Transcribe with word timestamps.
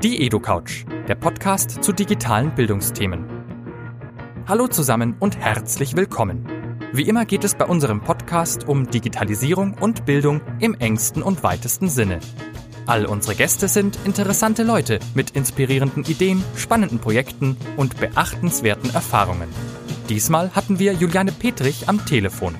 Die 0.00 0.24
EduCouch, 0.24 0.86
der 1.08 1.16
Podcast 1.16 1.82
zu 1.82 1.92
digitalen 1.92 2.54
Bildungsthemen. 2.54 3.24
Hallo 4.46 4.68
zusammen 4.68 5.16
und 5.18 5.36
herzlich 5.38 5.96
willkommen. 5.96 6.46
Wie 6.92 7.02
immer 7.08 7.24
geht 7.24 7.42
es 7.42 7.56
bei 7.56 7.64
unserem 7.64 8.00
Podcast 8.00 8.68
um 8.68 8.88
Digitalisierung 8.88 9.74
und 9.74 10.06
Bildung 10.06 10.40
im 10.60 10.74
engsten 10.74 11.20
und 11.20 11.42
weitesten 11.42 11.88
Sinne. 11.88 12.20
All 12.86 13.06
unsere 13.06 13.34
Gäste 13.34 13.66
sind 13.66 13.98
interessante 14.04 14.62
Leute 14.62 15.00
mit 15.14 15.30
inspirierenden 15.30 16.04
Ideen, 16.04 16.44
spannenden 16.54 17.00
Projekten 17.00 17.56
und 17.76 17.98
beachtenswerten 17.98 18.94
Erfahrungen. 18.94 19.48
Diesmal 20.08 20.54
hatten 20.54 20.78
wir 20.78 20.92
Juliane 20.92 21.32
Petrich 21.32 21.88
am 21.88 22.06
Telefon. 22.06 22.54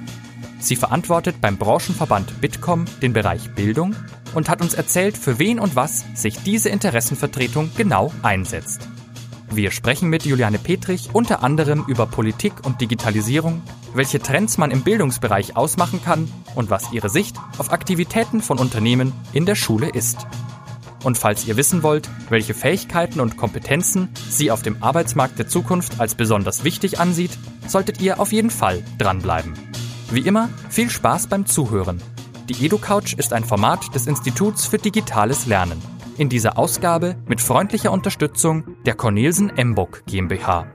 Sie 0.61 0.77
verantwortet 0.77 1.41
beim 1.41 1.57
Branchenverband 1.57 2.41
Bitkom 2.41 2.85
den 3.01 3.13
Bereich 3.13 3.51
Bildung 3.55 3.95
und 4.35 4.49
hat 4.49 4.61
uns 4.61 4.75
erzählt, 4.75 5.17
für 5.17 5.39
wen 5.39 5.61
und 5.61 5.77
was 5.77 6.05
sich 6.15 6.43
diese 6.43 6.69
Interessenvertretung 6.69 7.71
genau 7.77 8.13
einsetzt. 8.23 8.89
Wir 9.51 9.71
sprechen 9.71 10.11
mit 10.11 10.25
Juliane 10.25 10.59
Petrich 10.59 11.11
unter 11.15 11.43
anderem 11.43 11.85
über 11.87 12.07
Politik 12.07 12.53
und 12.67 12.81
Digitalisierung, 12.81 13.63
welche 13.95 14.21
Trends 14.21 14.59
man 14.59 14.71
im 14.71 14.83
Bildungsbereich 14.83 15.57
ausmachen 15.57 16.03
kann 16.05 16.31
und 16.55 16.71
was 16.71 16.93
ihre 16.93 17.09
Sicht 17.09 17.37
auf 17.57 17.73
Aktivitäten 17.73 18.43
von 18.43 18.59
Unternehmen 18.59 19.13
in 19.33 19.47
der 19.47 19.55
Schule 19.55 19.89
ist. 19.89 20.27
Und 21.03 21.17
falls 21.17 21.47
ihr 21.47 21.57
wissen 21.57 21.83
wollt, 21.83 22.11
welche 22.29 22.53
Fähigkeiten 22.53 23.21
und 23.21 23.37
Kompetenzen 23.37 24.11
sie 24.29 24.51
auf 24.51 24.63
dem 24.63 24.83
Arbeitsmarkt 24.83 25.39
der 25.39 25.49
Zukunft 25.49 26.01
als 26.01 26.15
besonders 26.15 26.65
wichtig 26.65 26.99
ansieht, 26.99 27.39
solltet 27.67 28.01
ihr 28.01 28.21
auf 28.21 28.33
jeden 28.33 28.51
Fall 28.51 28.83
dranbleiben. 28.99 29.55
Wie 30.11 30.21
immer, 30.21 30.49
viel 30.71 30.89
Spaß 30.89 31.27
beim 31.27 31.45
Zuhören. 31.45 32.01
Die 32.49 32.65
EduCouch 32.65 33.13
ist 33.19 33.35
ein 33.35 33.45
Format 33.45 33.95
des 33.95 34.07
Instituts 34.07 34.65
für 34.67 34.79
digitales 34.79 35.45
Lernen. 35.45 35.83
In 36.17 36.31
dieser 36.31 36.57
Ausgabe 36.57 37.17
mit 37.27 37.43
freundlicher 37.43 37.93
Unterstützung 37.93 38.65
der 38.87 38.95
Cornelsen 38.95 39.55
Embock 39.59 40.05
GmbH. 40.07 40.67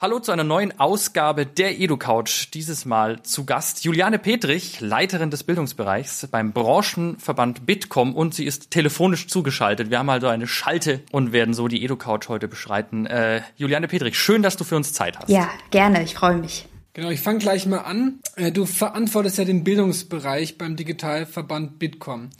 Hallo 0.00 0.18
zu 0.18 0.32
einer 0.32 0.44
neuen 0.44 0.80
Ausgabe 0.80 1.44
der 1.44 1.78
EduCouch. 1.78 2.50
Dieses 2.54 2.86
Mal 2.86 3.22
zu 3.22 3.44
Gast 3.44 3.84
Juliane 3.84 4.18
Petrich, 4.18 4.80
Leiterin 4.80 5.30
des 5.30 5.44
Bildungsbereichs 5.44 6.26
beim 6.30 6.52
Branchenverband 6.52 7.66
Bitkom 7.66 8.14
und 8.14 8.34
sie 8.34 8.46
ist 8.46 8.70
telefonisch 8.70 9.28
zugeschaltet. 9.28 9.90
Wir 9.90 9.98
haben 9.98 10.08
also 10.08 10.28
eine 10.28 10.46
Schalte 10.46 11.02
und 11.12 11.32
werden 11.32 11.52
so 11.52 11.68
die 11.68 11.84
EduCouch 11.84 12.30
heute 12.30 12.48
beschreiten. 12.48 13.04
Äh, 13.04 13.42
Juliane 13.56 13.88
Petrich, 13.88 14.18
schön, 14.18 14.42
dass 14.42 14.56
du 14.56 14.64
für 14.64 14.76
uns 14.76 14.94
Zeit 14.94 15.18
hast. 15.18 15.28
Ja, 15.28 15.50
gerne. 15.70 16.02
Ich 16.02 16.14
freue 16.14 16.38
mich. 16.38 16.66
Genau, 16.92 17.10
ich 17.10 17.20
fange 17.20 17.38
gleich 17.38 17.66
mal 17.66 17.78
an. 17.78 18.18
Äh, 18.36 18.52
du 18.52 18.66
verantwortest 18.66 19.38
ja 19.38 19.44
den 19.44 19.64
Bildungsbereich 19.64 20.58
beim 20.58 20.76
Digitalverband 20.76 21.78
Bitkom. 21.78 22.30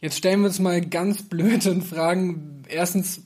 Jetzt 0.00 0.18
stellen 0.18 0.40
wir 0.40 0.48
uns 0.48 0.58
mal 0.58 0.80
ganz 0.82 1.22
blöd 1.22 1.66
und 1.66 1.82
fragen, 1.82 2.62
erstens, 2.68 3.22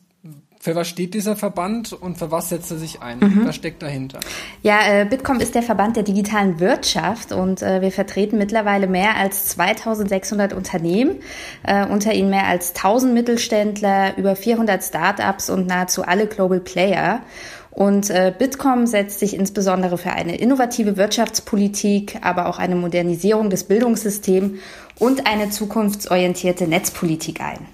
für 0.63 0.75
was 0.75 0.89
steht 0.89 1.15
dieser 1.15 1.37
Verband 1.37 1.95
und 1.95 2.19
für 2.19 2.31
was 2.31 2.51
setzt 2.51 2.71
er 2.71 2.77
sich 2.77 3.01
ein? 3.01 3.19
Mhm. 3.19 3.47
Was 3.47 3.57
steckt 3.57 3.83
dahinter? 3.83 4.21
Ja, 4.63 4.81
äh, 4.87 5.07
Bitkom 5.07 5.41
ist 5.41 5.55
der 5.55 5.63
Verband 5.63 5.97
der 5.97 6.03
digitalen 6.03 6.61
Wirtschaft 6.61 7.33
und 7.33 7.63
äh, 7.63 7.81
wir 7.81 7.91
vertreten 7.91 8.37
mittlerweile 8.37 8.87
mehr 8.87 9.17
als 9.17 9.47
2600 9.47 10.53
Unternehmen, 10.53 11.17
äh, 11.63 11.87
unter 11.87 12.13
ihnen 12.13 12.29
mehr 12.29 12.47
als 12.47 12.75
1000 12.75 13.15
Mittelständler, 13.15 14.19
über 14.19 14.37
400 14.37 14.85
Startups 14.85 15.49
und 15.49 15.67
nahezu 15.67 16.05
alle 16.05 16.27
Global 16.27 16.61
Player. 16.61 17.23
Und 17.71 18.11
äh, 18.11 18.33
Bitkom 18.37 18.87
setzt 18.87 19.21
sich 19.21 19.35
insbesondere 19.35 19.97
für 19.97 20.11
eine 20.11 20.37
innovative 20.37 20.97
Wirtschaftspolitik, 20.97 22.19
aber 22.23 22.47
auch 22.47 22.59
eine 22.59 22.75
Modernisierung 22.75 23.49
des 23.49 23.65
Bildungssystems 23.65 24.59
und 24.99 25.27
eine 25.27 25.51
zukunftsorientierte 25.51 26.67
Netzpolitik 26.67 27.41
ein. 27.41 27.67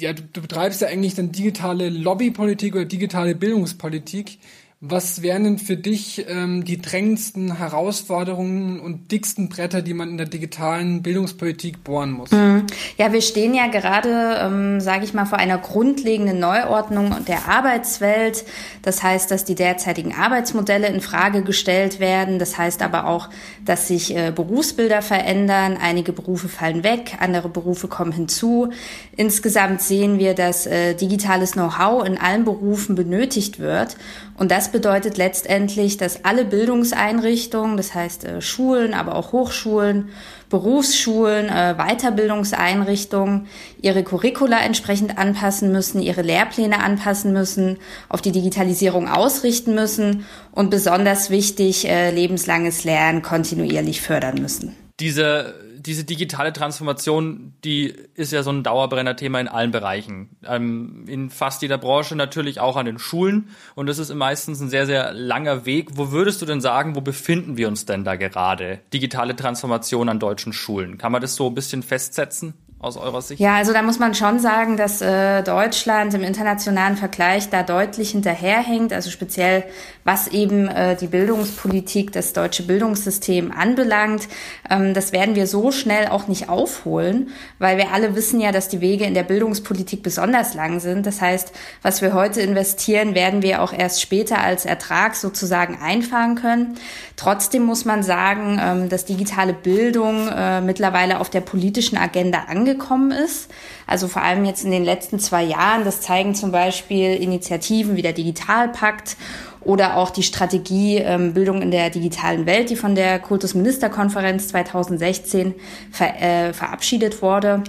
Ja, 0.00 0.12
du, 0.12 0.22
du 0.32 0.42
betreibst 0.42 0.80
ja 0.80 0.88
eigentlich 0.88 1.14
dann 1.14 1.30
digitale 1.30 1.88
Lobbypolitik 1.88 2.74
oder 2.74 2.84
digitale 2.84 3.34
Bildungspolitik. 3.34 4.38
Was 4.86 5.22
wären 5.22 5.44
denn 5.44 5.58
für 5.58 5.78
dich 5.78 6.26
ähm, 6.28 6.62
die 6.62 6.78
drängendsten 6.78 7.56
Herausforderungen 7.56 8.80
und 8.80 9.10
dicksten 9.12 9.48
Bretter, 9.48 9.80
die 9.80 9.94
man 9.94 10.10
in 10.10 10.18
der 10.18 10.26
digitalen 10.26 11.00
Bildungspolitik 11.00 11.82
bohren 11.82 12.10
muss? 12.10 12.30
Mhm. 12.32 12.66
Ja, 12.98 13.10
wir 13.10 13.22
stehen 13.22 13.54
ja 13.54 13.68
gerade, 13.68 14.40
ähm, 14.42 14.82
sage 14.82 15.04
ich 15.04 15.14
mal, 15.14 15.24
vor 15.24 15.38
einer 15.38 15.56
grundlegenden 15.56 16.38
Neuordnung 16.38 17.24
der 17.26 17.48
Arbeitswelt. 17.48 18.44
Das 18.82 19.02
heißt, 19.02 19.30
dass 19.30 19.46
die 19.46 19.54
derzeitigen 19.54 20.14
Arbeitsmodelle 20.14 20.88
in 20.88 21.00
Frage 21.00 21.42
gestellt 21.42 21.98
werden. 21.98 22.38
Das 22.38 22.58
heißt 22.58 22.82
aber 22.82 23.06
auch, 23.06 23.30
dass 23.64 23.88
sich 23.88 24.14
äh, 24.14 24.32
Berufsbilder 24.36 25.00
verändern. 25.00 25.78
Einige 25.80 26.12
Berufe 26.12 26.50
fallen 26.50 26.84
weg, 26.84 27.16
andere 27.20 27.48
Berufe 27.48 27.88
kommen 27.88 28.12
hinzu. 28.12 28.68
Insgesamt 29.16 29.80
sehen 29.80 30.18
wir, 30.18 30.34
dass 30.34 30.66
äh, 30.66 30.92
digitales 30.92 31.52
Know-how 31.52 32.06
in 32.06 32.18
allen 32.18 32.44
Berufen 32.44 32.96
benötigt 32.96 33.58
wird. 33.58 33.96
Und 34.36 34.50
das 34.50 34.73
bedeutet 34.74 35.16
letztendlich, 35.16 35.98
dass 35.98 36.24
alle 36.24 36.44
Bildungseinrichtungen, 36.44 37.76
das 37.76 37.94
heißt 37.94 38.24
äh, 38.24 38.40
Schulen, 38.40 38.92
aber 38.92 39.14
auch 39.14 39.30
Hochschulen, 39.30 40.08
Berufsschulen, 40.50 41.48
äh, 41.48 41.76
Weiterbildungseinrichtungen 41.78 43.46
ihre 43.80 44.02
Curricula 44.02 44.58
entsprechend 44.58 45.16
anpassen 45.16 45.70
müssen, 45.70 46.02
ihre 46.02 46.22
Lehrpläne 46.22 46.82
anpassen 46.82 47.32
müssen, 47.32 47.78
auf 48.08 48.20
die 48.20 48.32
Digitalisierung 48.32 49.08
ausrichten 49.08 49.76
müssen 49.76 50.26
und 50.50 50.70
besonders 50.70 51.30
wichtig, 51.30 51.88
äh, 51.88 52.10
lebenslanges 52.10 52.82
Lernen 52.82 53.22
kontinuierlich 53.22 54.02
fördern 54.02 54.42
müssen. 54.42 54.74
Diese 54.98 55.54
diese 55.86 56.04
digitale 56.04 56.52
Transformation, 56.52 57.54
die 57.64 57.94
ist 58.14 58.32
ja 58.32 58.42
so 58.42 58.50
ein 58.50 58.62
Dauerbrenner-Thema 58.62 59.40
in 59.40 59.48
allen 59.48 59.70
Bereichen. 59.70 60.30
Ähm, 60.44 61.04
in 61.06 61.30
fast 61.30 61.62
jeder 61.62 61.78
Branche 61.78 62.16
natürlich 62.16 62.60
auch 62.60 62.76
an 62.76 62.86
den 62.86 62.98
Schulen. 62.98 63.50
Und 63.74 63.86
das 63.86 63.98
ist 63.98 64.12
meistens 64.14 64.60
ein 64.60 64.70
sehr, 64.70 64.86
sehr 64.86 65.12
langer 65.12 65.66
Weg. 65.66 65.90
Wo 65.94 66.10
würdest 66.10 66.40
du 66.42 66.46
denn 66.46 66.60
sagen, 66.60 66.96
wo 66.96 67.00
befinden 67.00 67.56
wir 67.56 67.68
uns 67.68 67.84
denn 67.84 68.04
da 68.04 68.16
gerade? 68.16 68.80
Digitale 68.92 69.36
Transformation 69.36 70.08
an 70.08 70.18
deutschen 70.18 70.52
Schulen. 70.52 70.98
Kann 70.98 71.12
man 71.12 71.20
das 71.20 71.36
so 71.36 71.48
ein 71.48 71.54
bisschen 71.54 71.82
festsetzen? 71.82 72.54
Aus 72.84 72.96
eurer 72.96 73.22
Sicht? 73.22 73.40
Ja, 73.40 73.56
also 73.56 73.72
da 73.72 73.82
muss 73.82 73.98
man 73.98 74.14
schon 74.14 74.38
sagen, 74.38 74.76
dass 74.76 75.00
äh, 75.00 75.42
Deutschland 75.42 76.14
im 76.14 76.22
internationalen 76.22 76.96
Vergleich 76.96 77.48
da 77.48 77.62
deutlich 77.62 78.10
hinterherhängt, 78.10 78.92
also 78.92 79.10
speziell 79.10 79.64
was 80.04 80.28
eben 80.28 80.68
äh, 80.68 80.96
die 80.96 81.06
Bildungspolitik, 81.06 82.12
das 82.12 82.34
deutsche 82.34 82.62
Bildungssystem 82.62 83.50
anbelangt. 83.50 84.28
Ähm, 84.70 84.94
das 84.94 85.12
werden 85.12 85.34
wir 85.34 85.46
so 85.46 85.72
schnell 85.72 86.08
auch 86.08 86.28
nicht 86.28 86.48
aufholen, 86.48 87.30
weil 87.58 87.78
wir 87.78 87.92
alle 87.92 88.14
wissen 88.14 88.40
ja, 88.40 88.52
dass 88.52 88.68
die 88.68 88.80
Wege 88.80 89.04
in 89.04 89.14
der 89.14 89.22
Bildungspolitik 89.22 90.02
besonders 90.02 90.54
lang 90.54 90.78
sind. 90.78 91.06
Das 91.06 91.20
heißt, 91.20 91.52
was 91.82 92.02
wir 92.02 92.12
heute 92.12 92.42
investieren, 92.42 93.14
werden 93.14 93.42
wir 93.42 93.62
auch 93.62 93.72
erst 93.72 94.02
später 94.02 94.40
als 94.40 94.66
Ertrag 94.66 95.16
sozusagen 95.16 95.78
einfahren 95.82 96.34
können. 96.34 96.76
Trotzdem 97.16 97.64
muss 97.64 97.84
man 97.84 98.02
sagen, 98.02 98.60
ähm, 98.62 98.88
dass 98.90 99.06
digitale 99.06 99.54
Bildung 99.54 100.28
äh, 100.28 100.60
mittlerweile 100.60 101.20
auf 101.20 101.30
der 101.30 101.40
politischen 101.40 101.96
Agenda 101.96 102.44
angekommen 102.48 102.73
angekommen 102.74 103.10
ist. 103.10 103.50
Also 103.86 104.08
vor 104.08 104.22
allem 104.22 104.44
jetzt 104.44 104.64
in 104.64 104.70
den 104.70 104.84
letzten 104.84 105.18
zwei 105.18 105.42
Jahren. 105.42 105.84
Das 105.84 106.00
zeigen 106.00 106.34
zum 106.34 106.52
Beispiel 106.52 107.14
Initiativen 107.14 107.96
wie 107.96 108.02
der 108.02 108.12
Digitalpakt 108.12 109.16
oder 109.60 109.96
auch 109.96 110.10
die 110.10 110.22
Strategie 110.22 110.98
ähm, 110.98 111.32
Bildung 111.32 111.62
in 111.62 111.70
der 111.70 111.90
digitalen 111.90 112.46
Welt, 112.46 112.70
die 112.70 112.76
von 112.76 112.94
der 112.94 113.18
Kultusministerkonferenz 113.18 114.48
2016 114.48 115.54
ver 115.90 116.20
äh, 116.20 116.52
verabschiedet 116.52 117.22
wurde. 117.22 117.62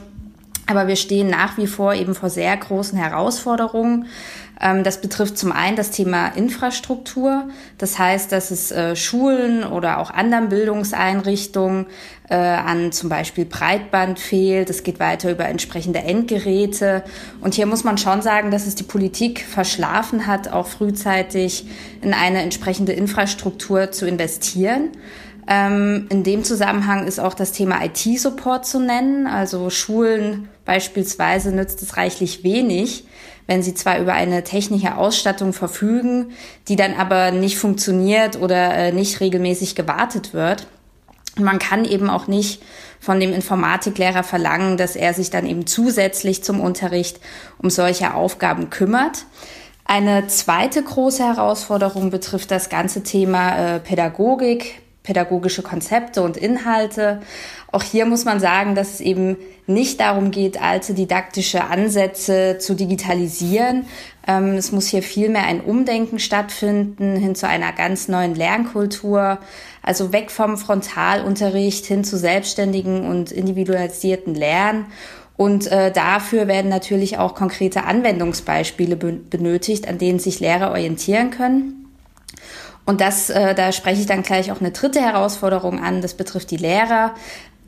Aber 0.68 0.88
wir 0.88 0.96
stehen 0.96 1.30
nach 1.30 1.58
wie 1.58 1.68
vor 1.68 1.94
eben 1.94 2.16
vor 2.16 2.30
sehr 2.30 2.56
großen 2.58 2.98
Herausforderungen. 2.98 4.08
Ähm, 4.60 4.84
das 4.84 5.02
betrifft 5.02 5.38
zum 5.38 5.52
einen 5.52 5.76
das 5.76 5.92
Thema 5.92 6.30
Infrastruktur. 6.30 7.50
Das 7.78 8.00
heißt, 8.00 8.32
dass 8.32 8.52
es 8.52 8.72
äh, 8.72 8.96
Schulen 8.96 9.64
oder 9.64 10.00
auch 10.00 10.10
anderen 10.10 10.50
Bildungseinrichtungen 10.50 11.86
äh, 12.30 12.36
an 12.36 12.92
zum 12.92 13.10
Beispiel 13.10 13.46
Breitband 13.46 14.20
fehlt. 14.20 14.70
Es 14.70 14.84
geht 14.84 15.00
weiter 15.00 15.32
über 15.32 15.46
entsprechende 15.46 16.00
Endgeräte. 16.00 17.04
Und 17.42 17.54
hier 17.54 17.68
muss 17.68 17.84
man 17.84 17.98
schon 17.98 18.22
sagen, 18.22 18.50
dass 18.50 18.66
es 18.66 18.76
die 18.76 18.84
Politik 18.84 19.42
verschlafen 19.42 20.26
hat, 20.26 20.52
auch 20.52 20.68
frühzeitig 20.68 21.68
in 22.02 22.14
eine 22.14 22.42
entsprechende 22.42 22.94
Infrastruktur 22.94 23.92
zu 23.92 24.08
investieren. 24.08 24.90
Ähm, 25.48 26.08
in 26.10 26.24
dem 26.24 26.44
Zusammenhang 26.44 27.06
ist 27.06 27.20
auch 27.20 27.36
das 27.36 27.52
Thema 27.52 27.84
IT-Support 27.84 28.66
zu 28.66 28.80
nennen. 28.80 29.28
Also 29.28 29.70
Schulen 29.70 30.50
beispielsweise 30.66 31.52
nützt 31.52 31.82
es 31.82 31.98
reichlich 31.98 32.44
wenig, 32.44 33.06
wenn 33.48 33.62
sie 33.62 33.76
zwar 33.76 34.00
über 34.00 34.14
eine 34.14 34.44
technische 34.44 34.98
Ausstattung 34.98 35.54
verfügen, 35.54 36.32
die 36.68 36.76
dann 36.76 36.96
aber 36.96 37.32
nicht 37.32 37.58
funktioniert 37.58 38.42
oder 38.42 38.74
äh, 38.74 38.92
nicht 38.92 39.20
regelmäßig 39.20 39.76
gewartet 39.76 40.34
wird. 40.34 40.68
man 41.38 41.60
kann 41.60 41.86
eben 41.86 42.10
auch 42.10 42.28
nicht 42.28 42.64
von 43.00 43.20
dem 43.20 43.34
Informatiklehrer 43.34 44.24
verlangen, 44.24 44.78
dass 44.78 44.96
er 44.96 45.14
sich 45.14 45.30
dann 45.30 45.46
eben 45.46 45.68
zusätzlich 45.68 46.44
zum 46.44 46.60
Unterricht 46.60 47.20
um 47.60 47.70
solche 47.70 48.14
Aufgaben 48.14 48.70
kümmert. 48.70 49.26
Eine 49.88 50.26
zweite 50.26 50.82
große 50.82 51.24
Herausforderung 51.24 52.10
betrifft 52.10 52.50
das 52.50 52.70
ganze 52.70 53.04
Thema 53.04 53.76
äh, 53.76 53.80
Pädagogik, 53.80 54.82
pädagogische 55.04 55.62
Konzepte 55.62 56.24
und 56.24 56.36
Inhalte. 56.36 57.22
Auch 57.76 57.84
hier 57.84 58.06
muss 58.06 58.24
man 58.24 58.40
sagen, 58.40 58.74
dass 58.74 58.94
es 58.94 59.00
eben 59.02 59.36
nicht 59.68 60.00
darum 60.00 60.32
geht, 60.32 60.62
alte 60.62 60.94
didaktische 60.94 61.66
Ansätze 61.66 62.58
zu 62.58 62.74
digitalisieren. 62.74 63.86
Ähm, 64.26 64.52
es 64.52 64.72
muss 64.72 64.88
hier 64.88 65.04
vielmehr 65.04 65.44
ein 65.44 65.60
Umdenken 65.60 66.20
stattfinden 66.20 67.18
hin 67.18 67.36
zu 67.36 67.50
einer 67.50 67.74
ganz 67.74 68.08
neuen 68.08 68.34
Lernkultur, 68.34 69.40
also 69.84 70.14
weg 70.14 70.32
vom 70.32 70.58
Frontalunterricht 70.58 71.86
hin 71.86 72.06
zu 72.06 72.16
selbstständigen 72.18 73.06
und 73.10 73.34
individualisierten 73.34 74.36
Lernen. 74.36 74.86
Und 75.36 75.68
äh, 75.68 75.92
dafür 75.92 76.48
werden 76.48 76.70
natürlich 76.70 77.18
auch 77.18 77.36
konkrete 77.36 77.84
Anwendungsbeispiele 77.84 78.96
benötigt, 78.96 79.90
an 79.90 79.98
denen 79.98 80.20
sich 80.20 80.40
Lehrer 80.40 80.72
orientieren 80.72 81.30
können. 81.30 81.86
Und 82.86 83.02
das, 83.02 83.30
äh, 83.30 83.56
da 83.56 83.72
spreche 83.72 84.02
ich 84.02 84.08
dann 84.08 84.22
gleich 84.22 84.52
auch 84.52 84.62
eine 84.62 84.72
dritte 84.72 85.02
Herausforderung 85.02 85.84
an. 85.84 86.02
Das 86.02 86.14
betrifft 86.14 86.52
die 86.52 86.58
Lehrer. 86.58 87.16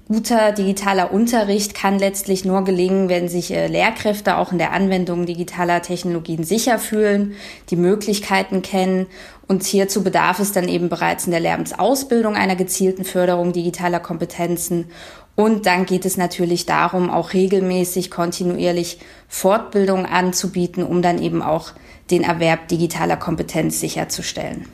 Guter 0.07 0.53
digitaler 0.53 1.11
Unterricht 1.11 1.73
kann 1.73 1.99
letztlich 1.99 2.45
nur 2.45 2.63
gelingen, 2.63 3.09
wenn 3.09 3.27
sich 3.27 3.51
äh, 3.51 3.67
Lehrkräfte 3.67 4.37
auch 4.37 4.53
in 4.53 4.57
der 4.57 4.71
Anwendung 4.71 5.25
digitaler 5.25 5.81
Technologien 5.81 6.45
sicher 6.45 6.79
fühlen, 6.79 7.33
die 7.69 7.75
Möglichkeiten 7.75 8.61
kennen. 8.61 9.07
Und 9.47 9.65
hierzu 9.65 10.05
bedarf 10.05 10.39
es 10.39 10.53
dann 10.53 10.69
eben 10.69 10.87
bereits 10.87 11.25
in 11.25 11.31
der 11.31 11.41
Lehramtsausbildung 11.41 12.37
einer 12.37 12.55
gezielten 12.55 13.03
Förderung 13.03 13.51
digitaler 13.51 13.99
Kompetenzen. 13.99 14.91
Und 15.35 15.65
dann 15.65 15.85
geht 15.85 16.05
es 16.05 16.15
natürlich 16.15 16.65
darum, 16.65 17.09
auch 17.09 17.33
regelmäßig, 17.33 18.09
kontinuierlich 18.09 18.99
Fortbildung 19.27 20.05
anzubieten, 20.05 20.83
um 20.83 21.01
dann 21.01 21.21
eben 21.21 21.41
auch 21.41 21.73
den 22.11 22.23
Erwerb 22.23 22.69
digitaler 22.69 23.17
Kompetenz 23.17 23.81
sicherzustellen. 23.81 24.69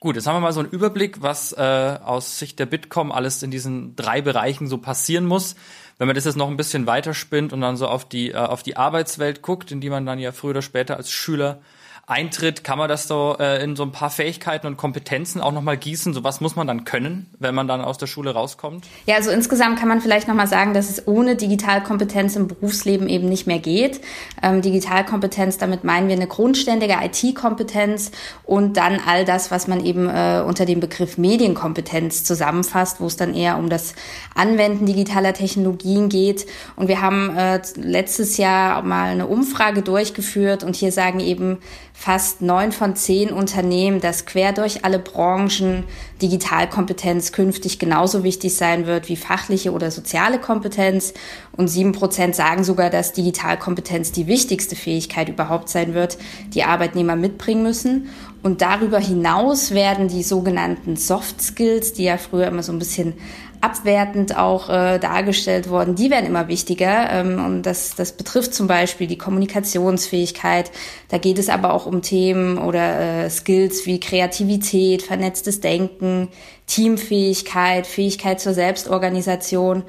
Gut, 0.00 0.14
jetzt 0.14 0.28
haben 0.28 0.36
wir 0.36 0.40
mal 0.40 0.52
so 0.52 0.60
einen 0.60 0.68
Überblick, 0.70 1.22
was 1.22 1.52
äh, 1.52 1.98
aus 2.04 2.38
Sicht 2.38 2.60
der 2.60 2.66
Bitkom 2.66 3.10
alles 3.10 3.42
in 3.42 3.50
diesen 3.50 3.96
drei 3.96 4.22
Bereichen 4.22 4.68
so 4.68 4.78
passieren 4.78 5.26
muss. 5.26 5.56
Wenn 5.98 6.06
man 6.06 6.14
das 6.14 6.24
jetzt 6.24 6.36
noch 6.36 6.48
ein 6.48 6.56
bisschen 6.56 6.86
weiterspinnt 6.86 7.52
und 7.52 7.60
dann 7.62 7.76
so 7.76 7.88
auf 7.88 8.04
die, 8.08 8.30
äh, 8.30 8.36
auf 8.36 8.62
die 8.62 8.76
Arbeitswelt 8.76 9.42
guckt, 9.42 9.72
in 9.72 9.80
die 9.80 9.90
man 9.90 10.06
dann 10.06 10.20
ja 10.20 10.30
früher 10.30 10.50
oder 10.50 10.62
später 10.62 10.96
als 10.96 11.10
Schüler 11.10 11.60
eintritt, 12.08 12.64
kann 12.64 12.78
man 12.78 12.88
das 12.88 13.06
so 13.06 13.36
äh, 13.38 13.62
in 13.62 13.76
so 13.76 13.82
ein 13.82 13.92
paar 13.92 14.08
Fähigkeiten 14.08 14.66
und 14.66 14.78
Kompetenzen 14.78 15.42
auch 15.42 15.52
nochmal 15.52 15.76
gießen? 15.76 16.14
So 16.14 16.24
was 16.24 16.40
muss 16.40 16.56
man 16.56 16.66
dann 16.66 16.84
können, 16.84 17.26
wenn 17.38 17.54
man 17.54 17.68
dann 17.68 17.82
aus 17.82 17.98
der 17.98 18.06
Schule 18.06 18.32
rauskommt? 18.32 18.86
Ja, 19.04 19.16
also 19.16 19.30
insgesamt 19.30 19.78
kann 19.78 19.88
man 19.88 20.00
vielleicht 20.00 20.26
nochmal 20.26 20.46
sagen, 20.46 20.72
dass 20.72 20.88
es 20.88 21.06
ohne 21.06 21.36
Digitalkompetenz 21.36 22.34
im 22.34 22.48
Berufsleben 22.48 23.10
eben 23.10 23.28
nicht 23.28 23.46
mehr 23.46 23.58
geht. 23.58 24.00
Ähm, 24.42 24.62
Digitalkompetenz, 24.62 25.58
damit 25.58 25.84
meinen 25.84 26.08
wir 26.08 26.16
eine 26.16 26.26
grundständige 26.26 26.94
IT-Kompetenz 27.02 28.10
und 28.44 28.78
dann 28.78 29.00
all 29.06 29.26
das, 29.26 29.50
was 29.50 29.68
man 29.68 29.84
eben 29.84 30.08
äh, 30.08 30.42
unter 30.46 30.64
dem 30.64 30.80
Begriff 30.80 31.18
Medienkompetenz 31.18 32.24
zusammenfasst, 32.24 33.02
wo 33.02 33.06
es 33.06 33.16
dann 33.16 33.34
eher 33.34 33.58
um 33.58 33.68
das 33.68 33.94
Anwenden 34.34 34.86
digitaler 34.86 35.34
Technologien 35.34 36.08
geht. 36.08 36.46
Und 36.74 36.88
wir 36.88 37.02
haben 37.02 37.36
äh, 37.36 37.60
letztes 37.76 38.38
Jahr 38.38 38.80
mal 38.80 39.10
eine 39.10 39.26
Umfrage 39.26 39.82
durchgeführt 39.82 40.64
und 40.64 40.74
hier 40.74 40.90
sagen 40.90 41.20
eben 41.20 41.58
fast 42.00 42.42
neun 42.42 42.70
von 42.70 42.94
zehn 42.94 43.32
Unternehmen, 43.32 44.00
dass 44.00 44.24
quer 44.24 44.52
durch 44.52 44.84
alle 44.84 45.00
Branchen 45.00 45.82
Digitalkompetenz 46.22 47.32
künftig 47.32 47.80
genauso 47.80 48.22
wichtig 48.22 48.54
sein 48.54 48.86
wird 48.86 49.08
wie 49.08 49.16
fachliche 49.16 49.72
oder 49.72 49.90
soziale 49.90 50.38
Kompetenz. 50.38 51.12
Und 51.56 51.66
sieben 51.66 51.90
Prozent 51.90 52.36
sagen 52.36 52.62
sogar, 52.62 52.90
dass 52.90 53.14
Digitalkompetenz 53.14 54.12
die 54.12 54.28
wichtigste 54.28 54.76
Fähigkeit 54.76 55.28
überhaupt 55.28 55.68
sein 55.68 55.92
wird, 55.92 56.18
die 56.54 56.62
Arbeitnehmer 56.62 57.16
mitbringen 57.16 57.64
müssen. 57.64 58.10
Und 58.44 58.62
darüber 58.62 59.00
hinaus 59.00 59.72
werden 59.72 60.06
die 60.06 60.22
sogenannten 60.22 60.94
Soft 60.94 61.42
Skills, 61.42 61.94
die 61.94 62.04
ja 62.04 62.16
früher 62.16 62.46
immer 62.46 62.62
so 62.62 62.70
ein 62.70 62.78
bisschen 62.78 63.14
abwertend 63.60 64.36
auch 64.36 64.68
äh, 64.68 64.98
dargestellt 64.98 65.68
worden, 65.70 65.94
die 65.94 66.10
werden 66.10 66.26
immer 66.26 66.48
wichtiger. 66.48 67.10
Ähm, 67.10 67.44
und 67.44 67.62
das, 67.62 67.94
das 67.94 68.12
betrifft 68.12 68.54
zum 68.54 68.66
Beispiel 68.66 69.06
die 69.06 69.18
Kommunikationsfähigkeit. 69.18 70.70
Da 71.08 71.18
geht 71.18 71.38
es 71.38 71.48
aber 71.48 71.72
auch 71.72 71.86
um 71.86 72.02
Themen 72.02 72.58
oder 72.58 73.24
äh, 73.24 73.30
Skills 73.30 73.86
wie 73.86 74.00
Kreativität, 74.00 75.02
vernetztes 75.02 75.60
Denken, 75.60 76.28
Teamfähigkeit, 76.66 77.86
Fähigkeit 77.86 78.40
zur 78.40 78.54
Selbstorganisation. 78.54 79.84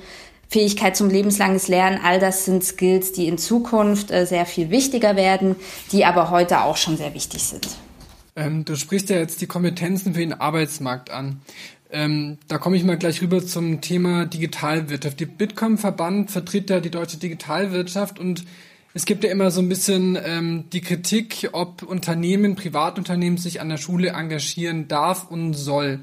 Fähigkeit 0.49 0.97
zum 0.97 1.11
lebenslanges 1.11 1.67
Lernen, 1.67 1.99
all 2.03 2.19
das 2.19 2.45
sind 2.45 2.63
Skills, 2.63 3.11
die 3.11 3.27
in 3.27 3.37
Zukunft 3.37 4.09
äh, 4.09 4.25
sehr 4.25 4.47
viel 4.47 4.71
wichtiger 4.71 5.15
werden, 5.15 5.55
die 5.91 6.05
aber 6.05 6.31
heute 6.31 6.61
auch 6.63 6.75
schon 6.75 6.97
sehr 6.97 7.13
wichtig 7.13 7.43
sind. 7.43 7.67
Ähm, 8.35 8.65
du 8.65 8.75
sprichst 8.75 9.09
ja 9.09 9.17
jetzt 9.17 9.41
die 9.41 9.47
Kompetenzen 9.47 10.13
für 10.13 10.21
den 10.21 10.33
Arbeitsmarkt 10.33 11.11
an. 11.11 11.41
Ähm, 11.91 12.37
da 12.47 12.59
komme 12.59 12.77
ich 12.77 12.83
mal 12.83 12.97
gleich 12.97 13.21
rüber 13.21 13.45
zum 13.45 13.81
Thema 13.81 14.25
Digitalwirtschaft. 14.25 15.19
Die 15.19 15.25
Bitkom-Verband 15.25 16.29
vertritt 16.29 16.69
ja 16.69 16.79
die 16.79 16.91
deutsche 16.91 17.17
Digitalwirtschaft 17.17 18.19
und 18.19 18.45
es 18.93 19.05
gibt 19.05 19.23
ja 19.23 19.31
immer 19.31 19.51
so 19.51 19.61
ein 19.61 19.69
bisschen 19.69 20.17
ähm, 20.23 20.65
die 20.71 20.81
Kritik, 20.81 21.49
ob 21.51 21.83
Unternehmen, 21.83 22.55
Privatunternehmen 22.55 23.37
sich 23.37 23.61
an 23.61 23.69
der 23.69 23.77
Schule 23.77 24.09
engagieren 24.09 24.87
darf 24.87 25.29
und 25.29 25.53
soll. 25.53 25.99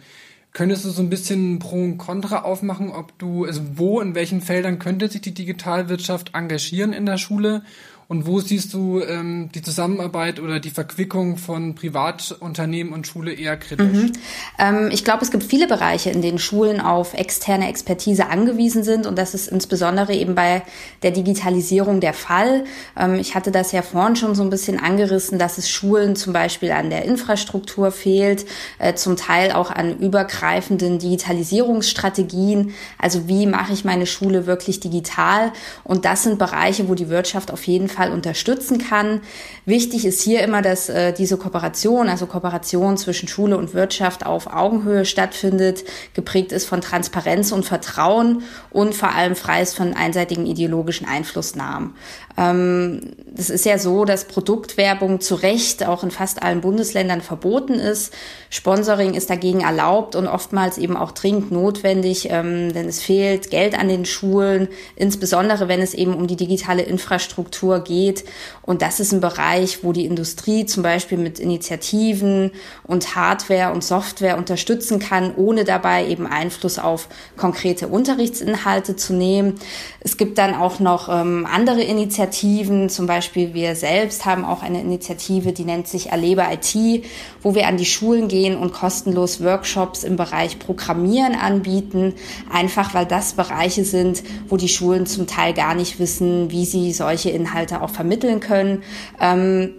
Könntest 0.53 0.85
du 0.87 0.91
so 0.91 1.03
ein 1.03 1.11
bisschen 1.11 1.59
Pro 1.59 1.83
und 1.83 1.99
Contra 1.99 2.43
aufmachen, 2.43 2.91
ob 2.91 3.19
du, 3.19 3.45
also 3.45 3.61
wo, 3.75 4.01
in 4.01 4.15
welchen 4.15 4.41
Feldern 4.41 4.79
könnte 4.79 5.09
sich 5.09 5.21
die 5.21 5.35
Digitalwirtschaft 5.35 6.35
engagieren 6.35 6.93
in 6.93 7.07
der 7.07 7.19
Schule 7.19 7.63
und 8.09 8.25
wo 8.27 8.39
siehst 8.39 8.73
du 8.73 9.01
ähm, 9.01 9.51
die 9.53 9.63
Zusammenarbeit 9.63 10.39
oder 10.39 10.61
die 10.61 10.71
Verquickung 10.71 11.39
von 11.39 11.75
Privatunternehmen 11.75 12.93
und 12.93 13.09
Schule 13.09 13.33
eher 13.33 13.57
kritisch? 13.57 13.87
Mhm. 13.87 14.13
Ähm, 14.61 14.91
ich 14.93 15.05
glaube, 15.05 15.25
es 15.25 15.33
gibt 15.33 15.43
viele 15.43 15.67
Bereiche, 15.67 16.11
in 16.11 16.23
denen 16.23 16.39
Schulen 16.39 16.81
auf 16.81 17.15
externe 17.15 17.69
Expertise 17.69 18.29
angewiesen 18.29 18.85
sind 18.85 19.07
und 19.07 19.19
das 19.19 19.35
ist 19.35 19.49
insbesondere 19.49 20.15
eben 20.15 20.37
bei 20.37 20.63
der 21.03 21.11
Digitalisierung 21.11 22.01
der 22.01 22.13
Fall. 22.13 22.65
Ähm, 22.97 23.17
ich 23.17 23.35
hatte 23.35 23.51
das 23.51 23.73
ja 23.73 23.83
vorhin 23.83 24.15
schon 24.15 24.37
so 24.37 24.45
ein 24.45 24.51
bisschen 24.51 24.79
angerissen, 24.79 25.41
dass 25.41 25.59
es 25.59 25.69
Schulen 25.69 26.15
zum 26.15 26.33
Beispiel 26.33 26.71
an 26.71 26.91
der 26.91 27.07
Infrastruktur 27.07 27.91
fehlt, 27.91 28.47
äh, 28.79 28.95
zum 28.95 29.17
Teil 29.17 29.51
auch 29.51 29.73
an 29.73 29.99
übergreifenden 29.99 31.01
Digitalisierungsstrategien. 31.01 32.73
Also 32.99 33.27
wie 33.27 33.47
mache 33.47 33.73
ich 33.73 33.85
meine 33.85 34.07
Schule 34.07 34.47
wirklich 34.47 34.79
digital? 34.79 35.53
Und 35.83 36.05
das 36.05 36.23
sind 36.23 36.39
Bereiche, 36.39 36.89
wo 36.89 36.95
die 36.95 37.09
Wirtschaft 37.09 37.51
auf 37.51 37.67
jeden 37.67 37.89
Fall 37.89 37.96
Fall 37.97 38.13
unterstützen 38.13 38.79
kann. 38.79 39.23
Wichtig 39.65 40.05
ist 40.05 40.23
hier 40.23 40.43
immer, 40.43 40.63
dass 40.63 40.89
äh, 40.89 41.13
diese 41.13 41.37
Kooperation, 41.37 42.09
also 42.09 42.27
Kooperation 42.27 42.97
zwischen 42.97 43.29
Schule 43.29 43.57
und 43.57 43.75
Wirtschaft 43.75 44.27
auf 44.27 44.47
Augenhöhe 44.47 45.05
stattfindet, 45.05 45.85
geprägt 46.15 46.53
ist 46.53 46.67
von 46.67 46.81
Transparenz 46.81 47.53
und 47.53 47.65
Vertrauen 47.65 48.43
und 48.71 48.95
vor 48.95 49.13
allem 49.13 49.35
frei 49.35 49.63
ist 49.63 49.75
von 49.75 49.95
einseitigen 49.95 50.47
ideologischen 50.47 51.09
Einflussnahmen. 51.09 51.95
Ähm, 52.39 53.01
es 53.37 53.51
ist 53.51 53.65
ja 53.65 53.79
so, 53.79 54.05
dass 54.05 54.27
Produktwerbung 54.27 55.21
zu 55.21 55.37
Recht 55.37 55.87
auch 55.87 56.03
in 56.03 56.11
fast 56.11 56.43
allen 56.43 56.61
Bundesländern 56.61 57.23
verboten 57.23 57.75
ist. 57.75 58.13
Sponsoring 58.51 59.15
ist 59.15 59.31
dagegen 59.31 59.61
erlaubt 59.61 60.15
und 60.17 60.27
oftmals 60.27 60.79
eben 60.79 60.97
auch 60.97 61.13
dringend 61.13 61.51
notwendig, 61.51 62.29
ähm, 62.31 62.73
denn 62.73 62.89
es 62.89 63.03
fehlt 63.03 63.51
Geld 63.51 63.79
an 63.79 63.89
den 63.89 64.05
Schulen, 64.05 64.69
insbesondere 64.97 65.69
wenn 65.69 65.81
es 65.81 65.95
eben 65.95 66.15
um 66.15 66.27
die 66.27 66.37
digitale 66.37 66.83
Infrastruktur 66.83 67.81
geht. 67.87 68.25
Und 68.63 68.83
das 68.83 69.01
ist 69.01 69.13
ein 69.13 69.21
Bereich, 69.21 69.83
wo 69.83 69.93
die 69.93 70.05
Industrie 70.05 70.67
zum 70.67 70.83
Beispiel 70.83 71.17
mit 71.17 71.39
Initiativen 71.39 72.51
und 72.85 73.17
Hardware 73.17 73.73
und 73.73 73.85
Software 73.85 74.37
unterstützen 74.37 74.99
kann, 74.99 75.35
ohne 75.37 75.65
dabei 75.65 76.07
eben 76.07 76.27
Einfluss 76.27 76.79
auf 76.79 77.09
konkrete 77.37 77.89
Unterrichtsinhalte 77.89 78.97
zu 78.97 79.15
nehmen. 79.15 79.55
Es 80.01 80.17
gibt 80.17 80.39
dann 80.39 80.55
auch 80.55 80.81
noch 80.81 81.09
ähm, 81.09 81.47
andere 81.51 81.83
Initiativen, 81.83 82.89
zum 82.89 83.07
Beispiel 83.07 83.55
wir 83.55 83.77
selbst 83.77 84.27
haben 84.27 84.45
auch 84.45 84.63
eine 84.63 84.81
Initiative, 84.81 85.53
die 85.53 85.65
nennt 85.65 85.89
sich 85.89 86.11
Erlebe 86.11 86.45
IT, 86.51 87.05
wo 87.43 87.55
wir 87.55 87.67
an 87.67 87.77
die 87.77 87.85
Schulen 87.85 88.29
gehen 88.29 88.57
und 88.57 88.73
kostenlos 88.73 89.43
Workshops 89.43 90.03
im 90.03 90.17
Bereich 90.17 90.59
Programmieren 90.59 91.35
anbieten, 91.35 92.15
einfach 92.53 92.95
weil 92.95 93.07
das 93.07 93.35
Bereiche 93.35 93.85
sind, 93.85 94.23
wo 94.49 94.57
die 94.57 94.69
Schulen 94.69 95.07
zum 95.07 95.27
Teil 95.27 95.55
gar 95.55 95.75
nicht 95.75 95.99
wissen, 95.99 96.51
wie 96.51 96.65
sie 96.65 96.93
solche 96.93 97.31
Inhalte 97.31 97.76
auch 97.83 97.91
vermitteln 97.91 98.41
können. 98.41 98.83
Ähm, 99.21 99.75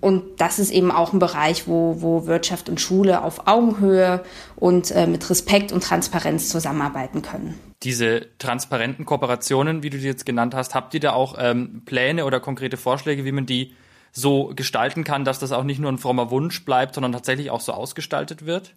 und 0.00 0.40
das 0.40 0.58
ist 0.58 0.70
eben 0.70 0.92
auch 0.92 1.12
ein 1.12 1.18
Bereich, 1.18 1.66
wo, 1.66 2.00
wo 2.00 2.26
Wirtschaft 2.26 2.68
und 2.68 2.80
Schule 2.80 3.22
auf 3.22 3.46
Augenhöhe 3.46 4.22
und 4.54 4.90
äh, 4.90 5.06
mit 5.06 5.28
Respekt 5.28 5.72
und 5.72 5.82
Transparenz 5.82 6.48
zusammenarbeiten 6.48 7.22
können. 7.22 7.58
Diese 7.82 8.26
transparenten 8.38 9.04
Kooperationen, 9.04 9.82
wie 9.82 9.90
du 9.90 9.98
die 9.98 10.04
jetzt 10.04 10.26
genannt 10.26 10.54
hast, 10.54 10.74
habt 10.74 10.94
ihr 10.94 11.00
da 11.00 11.12
auch 11.12 11.36
ähm, 11.38 11.82
Pläne 11.86 12.24
oder 12.24 12.40
konkrete 12.40 12.76
Vorschläge, 12.76 13.24
wie 13.24 13.32
man 13.32 13.46
die 13.46 13.74
so 14.12 14.52
gestalten 14.54 15.04
kann, 15.04 15.24
dass 15.24 15.38
das 15.38 15.52
auch 15.52 15.64
nicht 15.64 15.78
nur 15.78 15.92
ein 15.92 15.98
frommer 15.98 16.30
Wunsch 16.30 16.64
bleibt, 16.64 16.94
sondern 16.94 17.12
tatsächlich 17.12 17.50
auch 17.50 17.60
so 17.60 17.72
ausgestaltet 17.72 18.46
wird? 18.46 18.74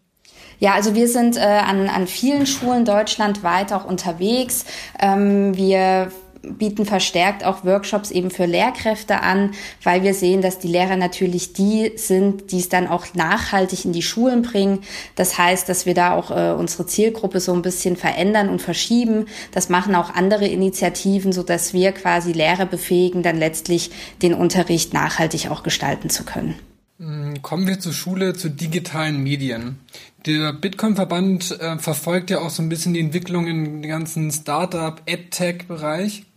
Ja, 0.60 0.74
also 0.74 0.96
wir 0.96 1.08
sind 1.08 1.38
äh, 1.38 1.42
an, 1.42 1.88
an 1.88 2.08
vielen 2.08 2.46
Schulen 2.46 2.86
deutschlandweit 2.86 3.72
auch 3.72 3.86
unterwegs. 3.86 4.66
Ähm, 5.00 5.56
wir 5.56 6.12
bieten 6.42 6.86
verstärkt 6.86 7.44
auch 7.44 7.64
Workshops 7.66 8.12
eben 8.12 8.32
für 8.32 8.46
Lehrkräfte 8.46 9.22
an, 9.22 9.52
weil 9.84 10.04
wir 10.04 10.14
sehen, 10.14 10.42
dass 10.42 10.60
die 10.60 10.68
Lehrer 10.68 10.96
natürlich 10.96 11.54
die 11.54 11.92
sind, 11.96 12.52
die 12.52 12.60
es 12.60 12.70
dann 12.70 12.88
auch 12.88 13.14
nachhaltig 13.14 13.86
in 13.86 13.94
die 13.94 14.02
Schulen 14.02 14.42
bringen. 14.42 14.80
Das 15.16 15.38
heißt, 15.38 15.68
dass 15.68 15.86
wir 15.86 15.94
da 15.94 16.16
auch 16.16 16.32
äh, 16.32 16.54
unsere 16.54 16.86
Zielgruppe 16.86 17.40
so 17.40 17.54
ein 17.54 17.62
bisschen 17.62 17.96
verändern 17.96 18.50
und 18.50 18.62
verschieben. 18.62 19.26
Das 19.52 19.70
machen 19.70 19.96
auch 19.96 20.14
andere 20.14 20.48
Initiativen, 20.48 21.32
so 21.32 21.44
dass 21.44 21.74
wir 21.74 21.92
quasi 21.92 22.32
Lehrer 22.32 22.66
befähigen, 22.66 23.24
dann 23.24 23.38
letztlich 23.38 23.92
den 24.22 24.34
Unterricht 24.34 24.94
nachhaltig 24.94 25.50
auch 25.50 25.64
gestalten 25.64 26.10
zu 26.10 26.24
können. 26.24 26.56
Mm, 27.00 27.36
kommen 27.42 27.66
wir 27.66 27.80
zur 27.80 27.94
Schule, 27.94 28.34
zu 28.34 28.50
digitalen 28.50 29.24
Medien. 29.24 29.80
Der 30.26 30.52
Bitcoin-Verband 30.52 31.60
äh, 31.60 31.78
verfolgt 31.80 32.30
ja 32.30 32.40
auch 32.40 32.50
so 32.50 32.62
ein 32.62 32.68
bisschen 32.68 32.94
die 32.94 33.00
Entwicklung 33.00 33.48
im 33.48 33.82
ganzen 33.82 34.32
Startup, 34.32 35.02
EdTech-Bereich. 35.06 36.24
Mm, 36.24 36.29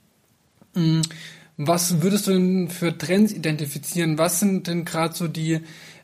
was 1.56 2.02
würdest 2.02 2.26
du 2.26 2.32
denn 2.32 2.68
für 2.68 2.96
Trends 2.96 3.32
identifizieren? 3.32 4.18
Was 4.18 4.40
sind 4.40 4.66
denn 4.66 4.84
gerade 4.84 5.14
so 5.14 5.28
die, 5.28 5.60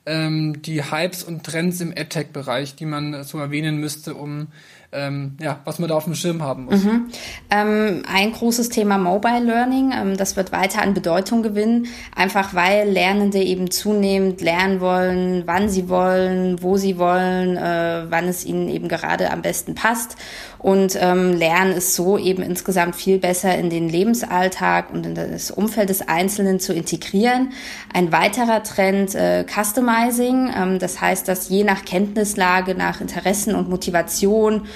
ähm, 0.07 0.61
die 0.63 0.85
Hypes 0.91 1.23
und 1.23 1.45
Trends 1.45 1.81
im 1.81 1.93
EdTech-Bereich, 1.93 2.77
die 2.77 2.87
man 2.87 3.25
so 3.25 3.39
erwähnen 3.39 3.79
müsste, 3.79 4.15
um 4.15 4.49
ähm, 4.91 5.37
ja, 5.39 5.61
was 5.65 5.79
man 5.79 5.89
da 5.89 5.97
auf 5.97 6.05
dem 6.05 6.15
Schirm 6.15 6.43
haben 6.43 6.65
muss. 6.65 6.83
Mhm. 6.83 7.09
Ähm, 7.51 8.03
ein 8.11 8.33
großes 8.33 8.71
Thema 8.71 8.97
Mobile 8.97 9.41
Learning, 9.41 9.93
ähm, 9.93 10.17
das 10.17 10.37
wird 10.37 10.51
weiter 10.51 10.81
an 10.81 10.95
Bedeutung 10.95 11.43
gewinnen, 11.43 11.89
einfach 12.17 12.55
weil 12.55 12.89
Lernende 12.89 13.39
eben 13.39 13.71
zunehmend 13.71 14.41
lernen 14.41 14.81
wollen, 14.81 15.43
wann 15.45 15.69
sie 15.69 15.91
wollen, 15.91 16.63
wo 16.63 16.79
sie 16.79 16.97
wollen, 16.97 17.59
äh, 17.59 18.07
wann 18.09 18.29
es 18.29 18.47
ihnen 18.47 18.69
eben 18.69 18.89
gerade 18.89 19.31
am 19.31 19.43
besten 19.43 19.75
passt. 19.75 20.17
Und 20.59 20.99
ähm, 21.01 21.35
Lernen 21.35 21.73
ist 21.73 21.95
so 21.95 22.19
eben 22.19 22.43
insgesamt 22.43 22.97
viel 22.97 23.19
besser 23.19 23.57
in 23.57 23.71
den 23.71 23.89
Lebensalltag 23.89 24.93
und 24.93 25.07
in 25.07 25.15
das 25.15 25.53
Umfeld 25.53 25.89
des 25.89 26.09
Einzelnen 26.09 26.59
zu 26.59 26.73
integrieren. 26.73 27.53
Ein 27.93 28.11
weiterer 28.11 28.65
Trend, 28.65 29.15
äh, 29.15 29.45
Customizing, 29.45 30.51
ähm, 30.57 30.79
das 30.81 31.01
heißt, 31.01 31.29
dass 31.29 31.49
je 31.49 31.63
nach 31.63 31.85
Kenntnislage, 31.85 32.75
nach 32.75 33.01
Interessen 33.01 33.55
und 33.55 33.69
Motivation 33.69 34.67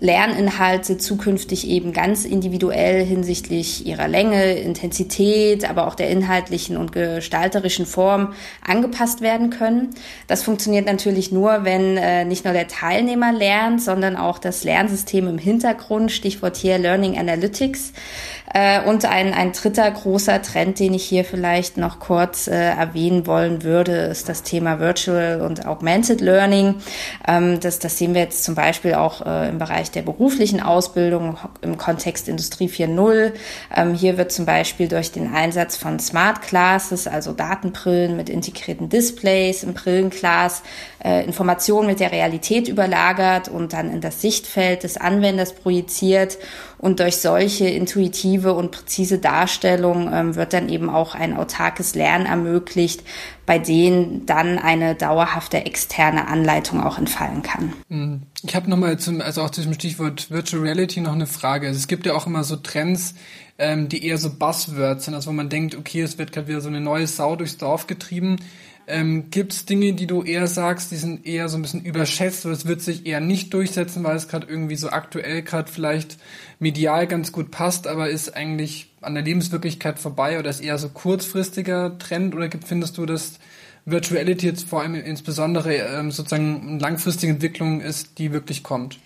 Lerninhalte 0.00 0.98
zukünftig 0.98 1.66
eben 1.68 1.92
ganz 1.92 2.24
individuell 2.24 3.04
hinsichtlich 3.04 3.86
ihrer 3.86 4.08
Länge, 4.08 4.54
Intensität, 4.54 5.68
aber 5.68 5.86
auch 5.86 5.94
der 5.94 6.10
inhaltlichen 6.10 6.76
und 6.76 6.92
gestalterischen 6.92 7.86
Form 7.86 8.34
angepasst 8.66 9.20
werden 9.20 9.50
können. 9.50 9.90
Das 10.26 10.42
funktioniert 10.42 10.86
natürlich 10.86 11.32
nur, 11.32 11.64
wenn 11.64 11.96
äh, 11.96 12.24
nicht 12.24 12.44
nur 12.44 12.54
der 12.54 12.68
Teilnehmer 12.68 13.32
lernt, 13.32 13.82
sondern 13.82 14.16
auch 14.16 14.38
das 14.38 14.64
Lernsystem 14.64 15.26
im 15.26 15.38
Hintergrund, 15.38 16.12
Stichwort 16.12 16.56
hier 16.56 16.78
Learning 16.78 17.18
Analytics. 17.18 17.92
Äh, 18.54 18.82
und 18.82 19.04
ein, 19.04 19.34
ein 19.34 19.52
dritter 19.52 19.90
großer 19.90 20.40
Trend, 20.42 20.78
den 20.78 20.94
ich 20.94 21.04
hier 21.04 21.24
vielleicht 21.24 21.76
noch 21.76 21.98
kurz 22.00 22.46
äh, 22.46 22.54
erwähnen 22.54 23.26
wollen 23.26 23.62
würde, 23.62 23.92
ist 23.92 24.28
das 24.28 24.42
Thema 24.42 24.80
Virtual 24.80 25.42
und 25.42 25.66
Augmented 25.66 26.20
Learning. 26.20 26.76
Ähm, 27.26 27.60
das, 27.60 27.78
das 27.78 27.98
sehen 27.98 28.14
wir 28.14 28.22
jetzt 28.22 28.44
zum 28.44 28.54
Beispiel 28.54 28.94
auch 28.94 29.24
äh, 29.26 29.48
im 29.48 29.58
Bereich 29.58 29.87
der 29.90 30.02
beruflichen 30.02 30.60
Ausbildung 30.60 31.36
im 31.62 31.76
Kontext 31.76 32.28
Industrie 32.28 32.68
4.0. 32.68 33.32
Ähm, 33.74 33.94
hier 33.94 34.18
wird 34.18 34.32
zum 34.32 34.46
Beispiel 34.46 34.88
durch 34.88 35.12
den 35.12 35.32
Einsatz 35.32 35.76
von 35.76 35.98
Smart 35.98 36.42
Classes, 36.42 37.06
also 37.06 37.32
Datenbrillen 37.32 38.16
mit 38.16 38.28
integrierten 38.28 38.88
Displays 38.88 39.62
im 39.62 39.74
Brillenglas, 39.74 40.62
äh, 41.04 41.24
Informationen 41.24 41.86
mit 41.86 42.00
der 42.00 42.12
Realität 42.12 42.68
überlagert 42.68 43.48
und 43.48 43.72
dann 43.72 43.90
in 43.92 44.00
das 44.00 44.20
Sichtfeld 44.20 44.82
des 44.82 44.96
Anwenders 44.96 45.52
projiziert. 45.52 46.38
Und 46.78 47.00
durch 47.00 47.16
solche 47.16 47.68
intuitive 47.68 48.54
und 48.54 48.70
präzise 48.70 49.18
Darstellung 49.18 50.10
ähm, 50.12 50.36
wird 50.36 50.52
dann 50.52 50.68
eben 50.68 50.88
auch 50.90 51.14
ein 51.14 51.36
autarkes 51.36 51.94
Lernen 51.94 52.26
ermöglicht, 52.26 53.02
bei 53.46 53.58
denen 53.58 54.26
dann 54.26 54.58
eine 54.58 54.94
dauerhafte 54.94 55.64
externe 55.64 56.28
Anleitung 56.28 56.80
auch 56.82 56.98
entfallen 56.98 57.42
kann. 57.42 57.72
Hm. 57.88 58.22
Ich 58.42 58.54
habe 58.54 58.70
nochmal 58.70 58.98
zum, 58.98 59.20
also 59.20 59.42
auch 59.42 59.50
zu 59.50 59.62
dem 59.62 59.74
Stichwort 59.74 60.30
Virtual 60.30 60.62
Reality 60.62 61.00
noch 61.00 61.12
eine 61.12 61.26
Frage. 61.26 61.66
Also 61.66 61.78
es 61.78 61.88
gibt 61.88 62.06
ja 62.06 62.14
auch 62.14 62.26
immer 62.26 62.44
so 62.44 62.56
Trends, 62.56 63.14
ähm, 63.58 63.88
die 63.88 64.06
eher 64.06 64.18
so 64.18 64.30
Buzzwords 64.30 65.04
sind, 65.04 65.14
also 65.14 65.30
wo 65.30 65.34
man 65.34 65.48
denkt, 65.48 65.76
okay, 65.76 66.00
es 66.00 66.16
wird 66.16 66.32
gerade 66.32 66.48
wieder 66.48 66.60
so 66.60 66.68
eine 66.68 66.80
neue 66.80 67.06
Sau 67.06 67.36
durchs 67.36 67.58
Dorf 67.58 67.86
getrieben. 67.86 68.36
Ähm, 68.86 69.30
Gibt 69.30 69.52
es 69.52 69.66
Dinge, 69.66 69.92
die 69.92 70.06
du 70.06 70.22
eher 70.22 70.46
sagst, 70.46 70.90
die 70.92 70.96
sind 70.96 71.26
eher 71.26 71.50
so 71.50 71.58
ein 71.58 71.62
bisschen 71.62 71.84
überschätzt 71.84 72.46
oder 72.46 72.54
es 72.54 72.66
wird 72.66 72.80
sich 72.80 73.04
eher 73.04 73.20
nicht 73.20 73.52
durchsetzen, 73.52 74.02
weil 74.02 74.16
es 74.16 74.28
gerade 74.28 74.46
irgendwie 74.48 74.76
so 74.76 74.88
aktuell 74.88 75.42
gerade 75.42 75.70
vielleicht 75.70 76.16
medial 76.58 77.06
ganz 77.06 77.30
gut 77.30 77.50
passt, 77.50 77.86
aber 77.86 78.08
ist 78.08 78.34
eigentlich 78.34 78.90
an 79.02 79.14
der 79.14 79.24
Lebenswirklichkeit 79.24 79.98
vorbei 79.98 80.38
oder 80.38 80.48
ist 80.48 80.60
eher 80.60 80.78
so 80.78 80.88
kurzfristiger 80.88 81.98
Trend 81.98 82.34
oder 82.34 82.48
findest 82.64 82.96
du, 82.96 83.04
dass 83.04 83.38
Virtuality 83.84 84.46
jetzt 84.46 84.68
vor 84.68 84.80
allem 84.80 84.94
insbesondere 84.94 85.74
ähm, 85.74 86.10
sozusagen 86.10 86.68
eine 86.68 86.78
langfristige 86.78 87.32
Entwicklung 87.32 87.80
ist, 87.82 88.18
die 88.18 88.32
wirklich 88.32 88.62
kommt? 88.62 88.98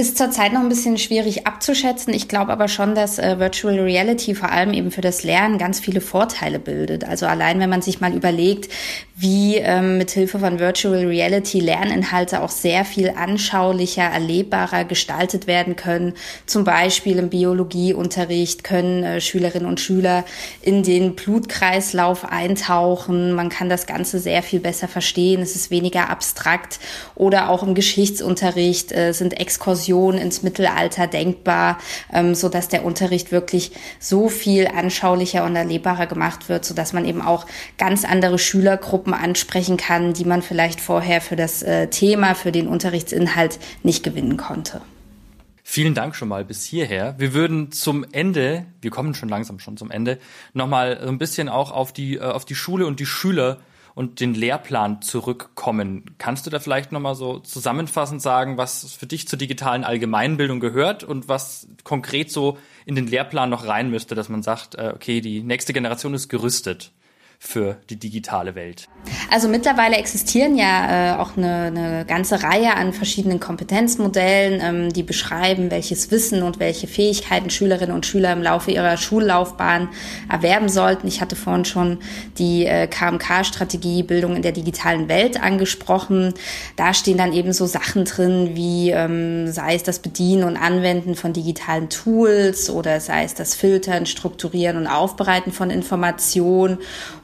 Ist 0.00 0.16
zurzeit 0.16 0.54
noch 0.54 0.62
ein 0.62 0.70
bisschen 0.70 0.96
schwierig 0.96 1.46
abzuschätzen. 1.46 2.14
Ich 2.14 2.26
glaube 2.26 2.52
aber 2.52 2.68
schon, 2.68 2.94
dass 2.94 3.18
äh, 3.18 3.38
Virtual 3.38 3.78
Reality 3.78 4.34
vor 4.34 4.50
allem 4.50 4.72
eben 4.72 4.90
für 4.90 5.02
das 5.02 5.24
Lernen 5.24 5.58
ganz 5.58 5.78
viele 5.78 6.00
Vorteile 6.00 6.58
bildet. 6.58 7.04
Also 7.04 7.26
allein, 7.26 7.60
wenn 7.60 7.68
man 7.68 7.82
sich 7.82 8.00
mal 8.00 8.14
überlegt, 8.14 8.72
wie 9.14 9.56
ähm, 9.56 9.98
mit 9.98 10.10
Hilfe 10.12 10.38
von 10.38 10.58
Virtual 10.58 11.04
Reality 11.04 11.60
Lerninhalte 11.60 12.40
auch 12.40 12.48
sehr 12.48 12.86
viel 12.86 13.10
anschaulicher, 13.10 14.04
erlebbarer 14.04 14.84
gestaltet 14.84 15.46
werden 15.46 15.76
können. 15.76 16.14
Zum 16.46 16.64
Beispiel 16.64 17.18
im 17.18 17.28
Biologieunterricht 17.28 18.64
können 18.64 19.04
äh, 19.04 19.20
Schülerinnen 19.20 19.68
und 19.68 19.80
Schüler 19.80 20.24
in 20.62 20.82
den 20.82 21.14
Blutkreislauf 21.14 22.24
eintauchen. 22.24 23.34
Man 23.34 23.50
kann 23.50 23.68
das 23.68 23.86
Ganze 23.86 24.18
sehr 24.18 24.42
viel 24.42 24.60
besser 24.60 24.88
verstehen. 24.88 25.42
Es 25.42 25.54
ist 25.56 25.70
weniger 25.70 26.08
abstrakt. 26.08 26.80
Oder 27.16 27.50
auch 27.50 27.62
im 27.62 27.74
Geschichtsunterricht 27.74 28.92
äh, 28.92 29.12
sind 29.12 29.38
Exkursionen 29.38 29.89
ins 30.18 30.42
Mittelalter 30.42 31.06
denkbar, 31.06 31.78
ähm, 32.12 32.34
so 32.34 32.48
dass 32.48 32.68
der 32.68 32.84
Unterricht 32.84 33.32
wirklich 33.32 33.72
so 33.98 34.28
viel 34.28 34.68
anschaulicher 34.68 35.44
und 35.44 35.56
erlebbarer 35.56 36.06
gemacht 36.06 36.48
wird, 36.48 36.64
so 36.64 36.74
dass 36.74 36.92
man 36.92 37.04
eben 37.04 37.22
auch 37.22 37.46
ganz 37.76 38.04
andere 38.04 38.38
Schülergruppen 38.38 39.00
Gruppen 39.00 39.14
ansprechen 39.14 39.76
kann, 39.76 40.12
die 40.12 40.24
man 40.24 40.42
vielleicht 40.42 40.80
vorher 40.80 41.20
für 41.20 41.36
das 41.36 41.62
äh, 41.62 41.88
Thema, 41.88 42.34
für 42.34 42.52
den 42.52 42.66
Unterrichtsinhalt 42.66 43.58
nicht 43.82 44.02
gewinnen 44.02 44.36
konnte. 44.36 44.80
Vielen 45.62 45.94
Dank 45.94 46.16
schon 46.16 46.28
mal 46.28 46.44
bis 46.44 46.64
hierher. 46.64 47.14
Wir 47.18 47.32
würden 47.32 47.70
zum 47.70 48.04
Ende, 48.10 48.66
wir 48.80 48.90
kommen 48.90 49.14
schon 49.14 49.28
langsam 49.28 49.60
schon 49.60 49.76
zum 49.76 49.90
Ende, 49.90 50.18
nochmal 50.52 50.98
ein 50.98 51.18
bisschen 51.18 51.48
auch 51.48 51.70
auf 51.70 51.92
die, 51.92 52.16
äh, 52.16 52.20
auf 52.20 52.44
die 52.44 52.56
Schule 52.56 52.86
und 52.86 53.00
die 53.00 53.06
Schüler 53.06 53.58
und 53.94 54.20
den 54.20 54.34
Lehrplan 54.34 55.02
zurückkommen. 55.02 56.14
Kannst 56.18 56.46
du 56.46 56.50
da 56.50 56.58
vielleicht 56.58 56.92
nochmal 56.92 57.14
so 57.14 57.38
zusammenfassend 57.38 58.22
sagen, 58.22 58.56
was 58.56 58.94
für 58.94 59.06
dich 59.06 59.28
zur 59.28 59.38
digitalen 59.38 59.84
Allgemeinbildung 59.84 60.60
gehört 60.60 61.04
und 61.04 61.28
was 61.28 61.68
konkret 61.84 62.30
so 62.30 62.58
in 62.86 62.94
den 62.94 63.06
Lehrplan 63.06 63.50
noch 63.50 63.66
rein 63.66 63.90
müsste, 63.90 64.14
dass 64.14 64.28
man 64.28 64.42
sagt, 64.42 64.74
äh, 64.76 64.92
okay, 64.94 65.20
die 65.20 65.42
nächste 65.42 65.72
Generation 65.72 66.14
ist 66.14 66.28
gerüstet? 66.28 66.92
Für 67.42 67.78
die 67.88 67.96
digitale 67.96 68.54
Welt? 68.54 68.86
Also 69.30 69.48
mittlerweile 69.48 69.96
existieren 69.96 70.56
ja 70.56 71.14
äh, 71.14 71.18
auch 71.18 71.38
eine, 71.38 71.72
eine 71.74 72.04
ganze 72.04 72.42
Reihe 72.42 72.76
an 72.76 72.92
verschiedenen 72.92 73.40
Kompetenzmodellen, 73.40 74.60
ähm, 74.62 74.92
die 74.92 75.02
beschreiben, 75.02 75.70
welches 75.70 76.10
Wissen 76.10 76.42
und 76.42 76.60
welche 76.60 76.86
Fähigkeiten 76.86 77.48
Schülerinnen 77.48 77.94
und 77.94 78.04
Schüler 78.04 78.34
im 78.34 78.42
Laufe 78.42 78.70
ihrer 78.70 78.98
Schullaufbahn 78.98 79.88
erwerben 80.28 80.68
sollten. 80.68 81.08
Ich 81.08 81.22
hatte 81.22 81.34
vorhin 81.34 81.64
schon 81.64 81.98
die 82.36 82.66
äh, 82.66 82.86
KMK-Strategie 82.86 84.02
Bildung 84.02 84.36
in 84.36 84.42
der 84.42 84.52
digitalen 84.52 85.08
Welt 85.08 85.42
angesprochen. 85.42 86.34
Da 86.76 86.92
stehen 86.92 87.16
dann 87.16 87.32
eben 87.32 87.54
so 87.54 87.64
Sachen 87.64 88.04
drin, 88.04 88.50
wie 88.52 88.90
ähm, 88.90 89.50
sei 89.50 89.76
es 89.76 89.82
das 89.82 90.00
Bedienen 90.00 90.44
und 90.44 90.58
Anwenden 90.58 91.14
von 91.14 91.32
digitalen 91.32 91.88
Tools 91.88 92.68
oder 92.68 93.00
sei 93.00 93.24
es 93.24 93.32
das 93.32 93.54
Filtern, 93.54 94.04
Strukturieren 94.04 94.76
und 94.76 94.86
Aufbereiten 94.86 95.52
von 95.52 95.70
Informationen 95.70 96.78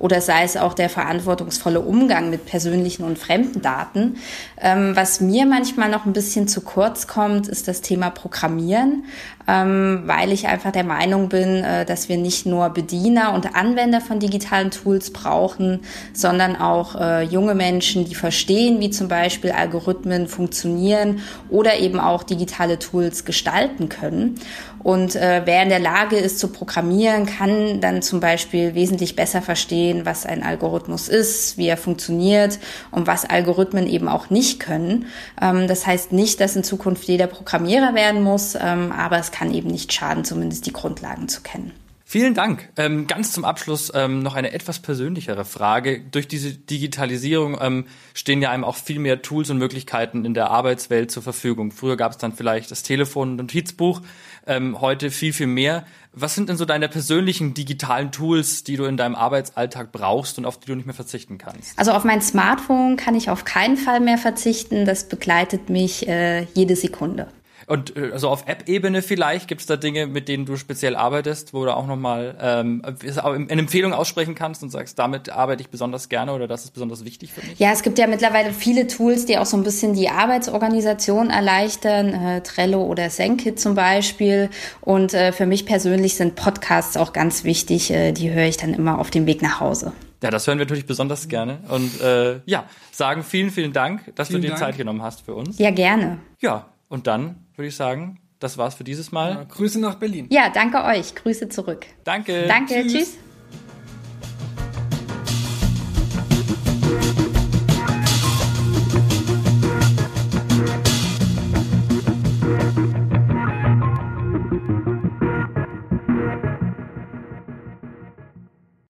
oder 0.07 0.21
sei 0.21 0.45
es 0.45 0.57
auch 0.57 0.73
der 0.73 0.89
verantwortungsvolle 0.89 1.81
Umgang 1.81 2.31
mit 2.31 2.47
persönlichen 2.47 3.03
und 3.03 3.19
fremden 3.19 3.61
Daten. 3.61 4.19
Ähm, 4.57 4.95
was 4.95 5.21
mir 5.21 5.47
manchmal 5.47 5.91
noch 5.91 6.07
ein 6.07 6.13
bisschen 6.13 6.47
zu 6.47 6.61
kurz 6.61 7.09
kommt, 7.09 7.49
ist 7.49 7.67
das 7.67 7.81
Thema 7.81 8.11
Programmieren, 8.11 9.07
ähm, 9.49 10.03
weil 10.07 10.33
ich 10.33 10.49
einfach 10.49 10.73
der 10.73 10.85
Meinung 10.85 11.29
bin, 11.29 11.63
äh, 11.65 11.85
dass 11.85 12.09
wir 12.09 12.17
nicht 12.17 12.47
nur 12.47 12.71
Bediener 12.71 13.33
und 13.33 13.55
Anwender 13.55 14.01
von 14.01 14.19
digitalen 14.19 14.71
Tools 14.71 15.13
brauchen, 15.13 15.81
sondern 16.13 16.57
auch 16.57 17.01
äh, 17.01 17.23
junge 17.23 17.55
Menschen, 17.55 18.05
die 18.05 18.15
verstehen, 18.15 18.81
wie 18.81 18.91
zum 18.91 19.09
Beispiel 19.09 19.53
Algorithmen 19.53 20.29
funktionieren 20.29 21.21
oder 21.49 21.79
eben 21.79 22.01
auch 22.01 22.23
digitale 22.23 22.79
Tools 22.79 23.25
gestalten 23.25 23.89
können. 23.89 24.39
Und 24.87 25.17
äh, 25.17 25.43
wer 25.45 25.65
in 25.65 25.69
der 25.69 25.81
Lage 25.81 26.15
ist 26.15 26.39
zu 26.39 26.47
programmieren, 26.47 27.27
kann 27.27 27.81
dann 27.81 28.03
zum 28.03 28.21
Beispiel 28.21 28.77
wesentlich 28.77 29.17
besser 29.17 29.43
verstehen, 29.43 30.07
was 30.07 30.25
ein 30.27 30.45
Algorithmus 30.45 31.09
ist, 31.09 31.59
wie 31.59 31.67
er 31.67 31.77
funktioniert 31.77 32.61
und 32.93 33.09
was 33.09 33.25
Algorithmen 33.25 33.89
eben 33.89 34.07
auch 34.07 34.31
nicht 34.31 34.61
können. 34.61 35.07
Ähm, 35.43 35.67
das 35.67 35.89
heißt 35.89 36.13
nicht, 36.13 36.41
dass 36.41 36.55
in 36.55 36.63
Zukunft 36.63 37.03
jeder 37.09 37.27
Programmierer 37.27 37.97
werden 37.97 38.23
muss, 38.23 38.55
ähm, 38.55 38.93
aber 38.93 39.19
es 39.19 39.33
kann 39.37 39.53
eben 39.53 39.69
nicht 39.69 39.93
schaden, 39.93 40.25
zumindest 40.25 40.65
die 40.67 40.73
Grundlagen 40.73 41.29
zu 41.29 41.43
kennen. 41.43 41.73
Vielen 42.09 42.35
Dank. 42.35 42.69
Ähm, 42.77 43.09
ganz 43.09 43.33
zum 43.33 43.45
Abschluss 43.45 43.91
ähm, 43.93 44.21
noch 44.21 44.35
eine 44.37 44.53
etwas 44.53 44.79
persönlichere 44.79 45.45
Frage. 45.45 46.01
Durch 46.01 46.29
diese 46.29 46.53
Digitalisierung 46.53 47.59
ähm, 47.61 47.87
stehen 48.15 48.41
ja 48.41 48.51
einem 48.51 48.63
auch 48.63 48.77
viel 48.77 49.01
mehr 49.01 49.23
Tools 49.23 49.51
und 49.51 49.59
Möglichkeiten 49.59 50.25
in 50.25 50.33
der 50.33 50.51
Arbeitswelt 50.51 51.11
zur 51.11 51.25
Verfügung. 51.25 51.73
Früher 51.73 51.97
gab 51.97 52.13
es 52.13 52.19
dann 52.19 52.33
vielleicht 52.33 52.71
das 52.71 52.85
Telefon 52.85 53.33
und 53.33 53.37
Notizbuch, 53.39 54.03
ähm, 54.47 54.81
heute 54.81 55.11
viel, 55.11 55.33
viel 55.33 55.49
mehr. 55.49 55.85
Was 56.13 56.37
sind 56.37 56.49
denn 56.49 56.57
so 56.57 56.65
deine 56.65 56.89
persönlichen 56.89 57.55
digitalen 57.55 58.13
Tools, 58.13 58.63
die 58.63 58.77
du 58.77 58.85
in 58.85 58.97
deinem 58.97 59.17
Arbeitsalltag 59.17 59.91
brauchst 59.91 60.39
und 60.39 60.47
auf 60.47 60.61
die 60.61 60.69
du 60.69 60.77
nicht 60.77 60.87
mehr 60.87 60.95
verzichten 60.95 61.39
kannst? 61.39 61.77
Also 61.77 61.91
auf 61.91 62.05
mein 62.05 62.23
Smartphone 62.23 62.97
kann 62.97 63.17
ich 63.17 63.29
auf 63.31 63.45
keinen 63.45 63.77
Fall 63.77 63.99
mehr 63.99 64.17
verzichten. 64.17 64.87
Das 64.87 65.09
begleitet 65.09 65.69
mich 65.69 66.09
äh, 66.09 66.47
jede 66.55 66.77
Sekunde. 66.77 67.27
Und 67.67 67.97
äh, 67.97 68.11
also 68.13 68.29
auf 68.29 68.47
App-Ebene 68.47 69.03
vielleicht 69.03 69.49
gibt 69.49 69.61
es 69.61 69.67
da 69.67 69.77
Dinge, 69.77 70.07
mit 70.07 70.29
denen 70.29 70.47
du 70.47 70.57
speziell 70.57 70.95
arbeitest, 70.95 71.53
wo 71.53 71.65
du 71.65 71.75
auch 71.75 71.87
nochmal 71.87 72.37
ähm, 72.41 72.83
eine 72.85 73.61
Empfehlung 73.61 73.93
aussprechen 73.93 74.35
kannst 74.35 74.63
und 74.63 74.71
sagst, 74.71 74.99
damit 74.99 75.31
arbeite 75.31 75.63
ich 75.63 75.69
besonders 75.69 76.09
gerne 76.09 76.33
oder 76.33 76.47
das 76.47 76.65
ist 76.65 76.71
besonders 76.71 77.05
wichtig 77.05 77.33
für 77.33 77.45
mich? 77.45 77.59
Ja, 77.59 77.73
es 77.73 77.83
gibt 77.83 77.99
ja 77.99 78.07
mittlerweile 78.07 78.53
viele 78.53 78.87
Tools, 78.87 79.27
die 79.27 79.39
auch 79.39 79.47
so 79.47 79.57
ein 79.57 79.65
bisschen 79.65 79.95
die 79.95 80.09
Arbeitsorganisation 80.09 81.31
erleichtern, 81.31 82.15
äh, 82.15 82.43
Trello 82.43 82.85
oder 82.85 83.11
Senkit 83.11 83.59
zum 83.59 83.75
Beispiel. 83.75 84.49
Und 84.81 85.13
äh, 85.15 85.33
für 85.33 85.47
mich 85.47 85.67
persönlich 85.67 86.15
sind 86.15 86.37
Podcasts 86.37 86.97
auch 86.97 87.13
ganz 87.13 87.43
wichtig. 87.43 87.91
Äh, 87.91 88.13
die 88.13 88.31
höre 88.31 88.47
ich 88.47 88.57
dann 88.57 88.75
immer 88.75 89.01
auf 89.01 89.11
dem 89.11 89.27
Weg 89.27 89.43
nach 89.43 89.61
Hause. 89.61 89.93
Ja, 90.23 90.31
das 90.31 90.47
hören 90.47 90.59
wir 90.59 90.65
natürlich 90.65 90.87
besonders 90.87 91.29
gerne. 91.29 91.59
Und 91.69 92.01
äh, 92.01 92.41
ja, 92.47 92.65
sagen 92.91 93.23
vielen, 93.23 93.51
vielen 93.51 93.73
Dank, 93.73 94.15
dass 94.15 94.29
vielen 94.29 94.41
du 94.41 94.47
dir 94.47 94.51
Dank. 94.51 94.61
Zeit 94.61 94.77
genommen 94.77 95.03
hast 95.03 95.23
für 95.23 95.35
uns. 95.35 95.59
Ja, 95.59 95.71
gerne. 95.71 96.19
Ja, 96.41 96.67
und 96.89 97.07
dann 97.07 97.46
würde 97.57 97.69
ich 97.69 97.77
sagen, 97.77 98.19
das 98.39 98.59
war's 98.59 98.75
für 98.75 98.85
dieses 98.85 99.13
Mal. 99.13 99.31
Ja, 99.31 99.45
Grüße 99.45 99.81
nach 99.81 99.97
Berlin. 99.97 100.27
Ja, 100.31 100.51
danke 100.51 100.85
euch. 100.85 101.15
Grüße 101.15 101.49
zurück. 101.49 101.87
Danke. 102.05 102.47
Danke. 102.47 102.83
tschüss. 102.83 102.93
tschüss. 102.93 103.19